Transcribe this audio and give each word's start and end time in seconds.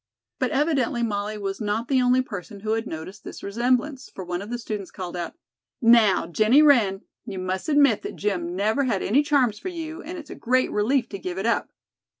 But 0.39 0.49
evidently 0.49 1.03
Molly 1.03 1.37
was 1.37 1.61
not 1.61 1.87
the 1.87 2.01
only 2.01 2.23
person 2.23 2.61
who 2.61 2.71
had 2.73 2.87
noticed 2.87 3.23
this 3.23 3.43
resemblance, 3.43 4.09
for 4.09 4.23
one 4.25 4.41
of 4.41 4.49
the 4.49 4.57
students 4.57 4.89
called 4.89 5.15
out: 5.15 5.35
"Now, 5.79 6.25
Jennie 6.25 6.63
Wren, 6.63 7.01
you 7.23 7.37
must 7.37 7.69
admit 7.69 8.01
that 8.01 8.15
gym 8.15 8.55
never 8.55 8.85
had 8.85 9.03
any 9.03 9.21
charms 9.21 9.59
for 9.59 9.69
you 9.69 10.01
and 10.01 10.17
it's 10.17 10.31
a 10.31 10.35
great 10.35 10.71
relief 10.71 11.07
to 11.09 11.19
give 11.19 11.37
it 11.37 11.45
up." 11.45 11.69